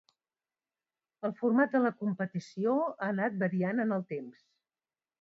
El 1.29 1.35
format 1.43 1.77
de 1.77 1.83
la 1.85 1.93
competició 2.01 2.75
ha 2.89 3.13
anat 3.13 3.39
variant 3.47 3.87
en 3.89 3.99
el 4.01 4.07
temps. 4.19 4.47